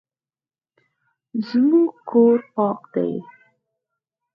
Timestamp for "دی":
2.93-3.11